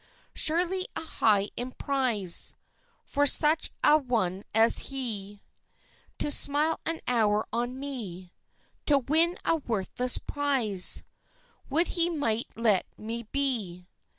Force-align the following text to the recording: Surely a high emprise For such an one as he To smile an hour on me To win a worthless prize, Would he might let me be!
Surely 0.33 0.87
a 0.95 1.01
high 1.03 1.51
emprise 1.57 2.55
For 3.05 3.27
such 3.27 3.69
an 3.83 4.07
one 4.07 4.41
as 4.51 4.89
he 4.89 5.43
To 6.17 6.31
smile 6.31 6.79
an 6.87 7.01
hour 7.05 7.45
on 7.53 7.79
me 7.79 8.33
To 8.87 8.97
win 8.97 9.37
a 9.45 9.57
worthless 9.57 10.17
prize, 10.17 11.03
Would 11.69 11.89
he 11.89 12.09
might 12.09 12.47
let 12.55 12.87
me 12.97 13.27
be! 13.31 13.85